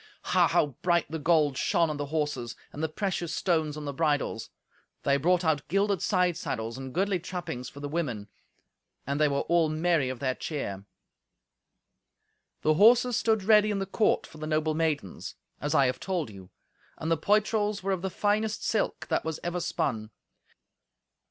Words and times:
Ha! 0.23 0.47
how 0.47 0.65
bright 0.81 1.05
the 1.11 1.19
gold 1.19 1.59
shone 1.59 1.87
on 1.87 1.97
the 1.97 2.07
horses, 2.07 2.55
and 2.73 2.81
the 2.81 2.89
precious 2.89 3.35
stones 3.35 3.77
on 3.77 3.85
the 3.85 3.93
bridles! 3.93 4.49
They 5.03 5.15
brought 5.17 5.45
out 5.45 5.67
gilded 5.67 6.01
side 6.01 6.35
saddles 6.35 6.75
and 6.75 6.91
goodly 6.91 7.19
trappings 7.19 7.69
for 7.69 7.81
the 7.81 7.87
women. 7.87 8.27
And 9.05 9.19
they 9.21 9.27
were 9.27 9.41
all 9.41 9.69
merry 9.69 10.09
of 10.09 10.17
their 10.17 10.33
cheer. 10.33 10.85
The 12.63 12.73
horses 12.73 13.15
stood 13.15 13.43
ready 13.43 13.69
in 13.69 13.77
the 13.77 13.85
court 13.85 14.25
for 14.25 14.39
the 14.39 14.47
noble 14.47 14.73
maidens, 14.73 15.35
as 15.59 15.75
I 15.75 15.85
have 15.85 15.99
told 15.99 16.31
you, 16.31 16.49
and 16.97 17.11
the 17.11 17.15
poitrals 17.17 17.83
were 17.83 17.91
of 17.91 18.01
the 18.01 18.09
finest 18.09 18.63
silk 18.65 19.05
that 19.09 19.23
was 19.23 19.39
ever 19.43 19.59
spun. 19.59 20.09